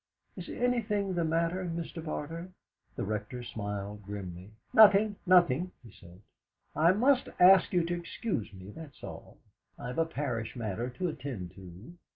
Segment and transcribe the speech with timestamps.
[0.35, 2.03] "Is anything the matter, Mr.
[2.03, 2.49] Barter?"
[2.95, 4.49] The Rector smiled grimly.
[4.73, 6.21] "Nothing, nothing," he said.
[6.75, 9.37] "I must ask you to excuse me, that's all.
[9.77, 11.93] I've a parish matter to attend to."